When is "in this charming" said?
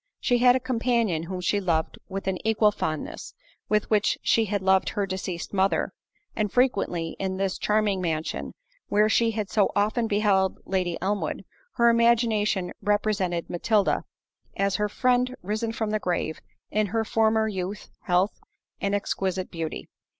7.19-8.01